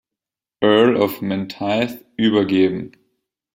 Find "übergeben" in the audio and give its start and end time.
2.17-2.91